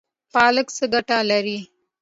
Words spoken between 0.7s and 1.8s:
څه ګټه لري؟